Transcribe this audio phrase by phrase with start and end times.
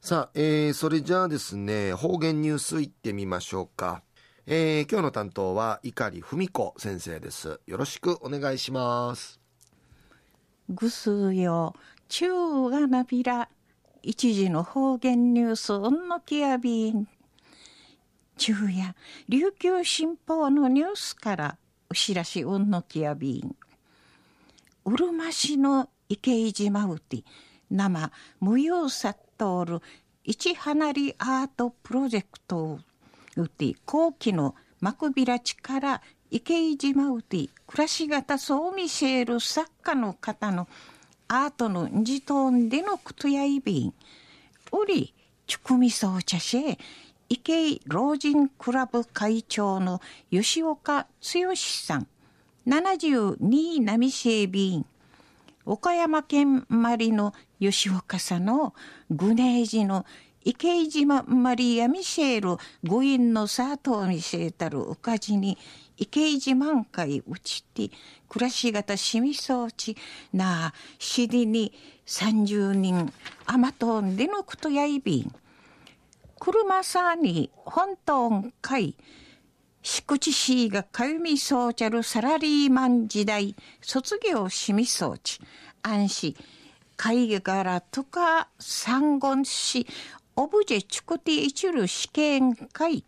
[0.00, 4.02] さあ、えー、それじゃあですね、方言ニュースいってみましょうか。
[4.46, 7.60] えー、今日の担当は碇文子先生です。
[7.66, 9.40] よろしくお願いします。
[10.68, 11.74] ぐすよ、
[12.08, 13.48] 中がなびら、
[14.02, 17.08] 一時の方言ニュース、うんのきやびん。
[18.38, 18.94] 昼夜、
[19.28, 21.58] 琉球新報のニュースから、
[21.90, 23.56] お知らしうんのきやびん。
[24.84, 27.24] うるま市の池井島うて、
[27.70, 29.82] 生、無用さっとおる、
[30.24, 32.78] 一離りアートプロジェクト
[33.36, 40.68] うて、後期の幕びらちから池井島うて、暮らし方そう見せる作家の方の
[41.28, 43.94] アートのじとんでのくとやいびん。
[44.72, 45.14] うり、
[45.46, 46.78] ちくみそうちゃし、
[47.30, 52.06] 池井老人クラブ会長の吉岡剛さん、
[52.66, 54.86] 72波整備員、
[55.64, 58.74] 岡山県まりの吉岡さんの
[59.10, 60.06] グネージの
[60.44, 65.58] 池井島マリア・ミシェル五院の佐藤ミシェたるおかじに
[65.96, 67.90] 池井島会うちて
[68.28, 69.96] 暮らし方しみそうち
[70.32, 71.72] なあしりに
[72.06, 73.12] 三十人
[73.46, 75.32] あまとんでのくとやいびん。
[76.38, 78.94] 車さに本当んかい
[79.82, 85.40] 敷地市がかゆみそうちゃるサラリーマン時代卒業しみそうち。
[85.82, 86.36] 安心。
[86.98, 89.86] 会柄とか三言し
[90.36, 93.04] オブジェチクティ一る試験会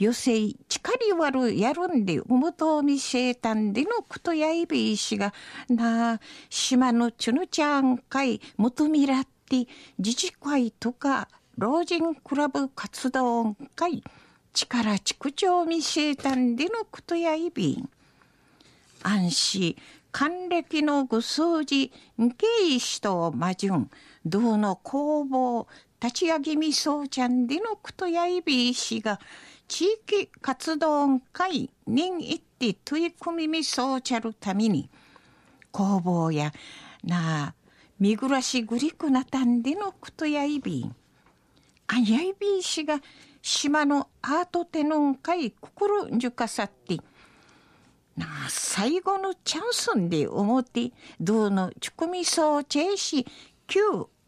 [0.00, 5.32] 余生力悪やるんでうむとみせたんでのくとやいびいしが
[5.68, 9.66] なあ島のちゅぬちゃん会むとみらって
[9.98, 14.02] 自治会とか老人クラブ活動会
[14.52, 17.88] 力畜長みせたんでのくとやいびん。
[19.02, 19.76] 安心。
[20.18, 23.90] 還暦のぐ数字、んけいしとまじゅん、
[24.24, 25.68] どの工房、
[26.00, 29.20] 立ち上げみそうちゃんでのくとやいびいしが、
[29.68, 34.88] 地域活動会人一って取り組みみそうちゃるために、
[35.70, 36.50] 工房や、
[37.04, 37.54] なあ、
[38.00, 40.96] 見暮らしぐりくなたんでのくとやいびん。
[41.88, 43.02] あやいびいしが、
[43.42, 46.96] 島のアートテノン会心んじゅかさって、
[48.16, 53.26] な、最後のチャンスんで思って、どうのちくみそうチェし、
[53.66, 53.80] 旧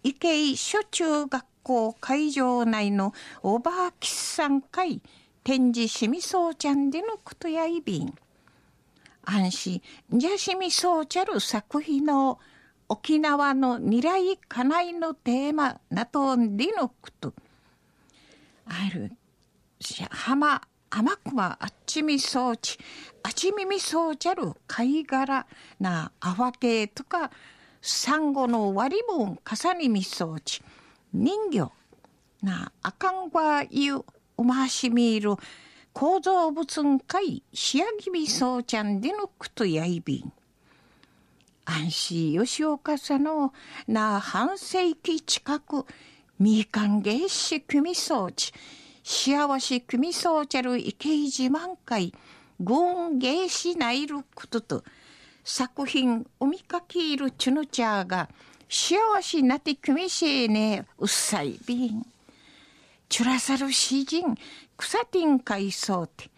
[0.02, 3.12] 池井初中学校会場内の
[3.42, 5.00] おばあきさん会
[5.44, 8.14] 展示しみそうちゃんでのことやいびん。
[9.24, 9.82] 安心、
[10.12, 12.38] じゃしみそうちゃる作品の
[12.88, 17.34] 沖縄の未来かないのテーマなとんでのこと。
[18.66, 19.12] ある、
[20.10, 22.78] 浜甘くはあっちみそうち、
[23.22, 25.46] あちみみそうちゃる貝殻
[25.80, 27.30] なあわけとか、
[27.82, 30.62] サンゴの割り分かさにみそうち、
[31.12, 31.70] 人形
[32.42, 34.04] なあかんわゆ
[34.36, 35.34] おましみる
[35.92, 40.32] 構造物んかい仕上げみそうちゃんでのくとやいびん。
[41.64, 43.52] 安心吉岡さんの
[43.86, 45.84] な半世紀近く
[46.38, 48.52] みかんげしくみそうち、
[49.10, 52.12] 幸せ組そうちゃる池井自慢会、
[52.60, 54.84] 軍芸しないることと、
[55.44, 58.28] 作品おみかけいるちゅぬちゃが、
[58.68, 62.06] 幸せなて組しえねうっさいびん。
[63.08, 64.34] ちゅらさる詩人、
[64.76, 66.28] 草てんかいそうて、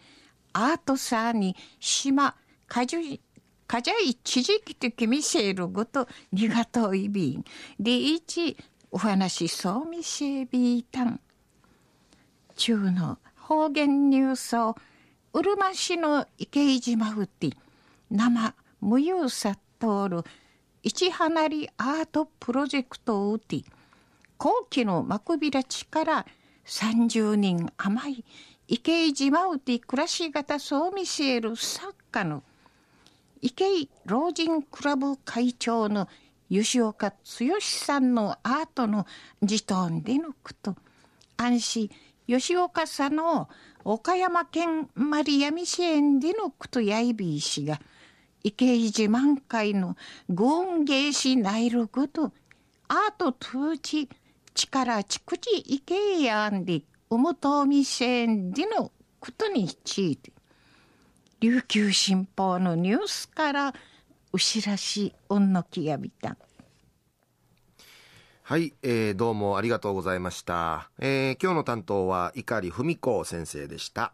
[0.53, 2.35] アートさに島、
[2.67, 3.19] かじ
[3.67, 7.43] かじゃいちじきて組しえるごと、にがといびん。
[7.77, 8.55] でいち、
[8.91, 11.19] お話そうみせえびたん。
[12.61, 14.75] 中の方言ニュースを
[15.33, 17.49] うるま市の池井島うて
[18.11, 20.23] 生無有さ通る
[20.83, 23.63] 一離りアートプロジェクトをうて
[24.37, 26.25] 後期の幕びらちから
[26.67, 28.25] 30人余い
[28.67, 32.43] 池井島うて暮らし方そう見せる作家の
[33.41, 36.07] 池井老人クラブ会長の
[36.47, 37.15] 吉岡剛
[37.59, 39.07] さんのアートの
[39.41, 40.75] 自ンでのこと。
[41.37, 41.89] 安心。
[42.27, 43.49] 吉岡さんの
[43.83, 47.79] 岡山県マリアミシエンでのクトヤイビー氏が
[48.43, 49.95] 池井自慢会の
[50.29, 52.31] 軍芸師内力と
[52.87, 54.09] アート通知
[54.53, 60.31] 力ちくち池井やんでうむとみせんでのことについて
[61.39, 63.73] 琉球新報のニュースから
[64.33, 66.37] うしらしうんのきやびた。
[68.43, 70.89] はい、えー、どうもありがとうございました。
[70.99, 74.13] えー、今日の担当は碇文子先生でした。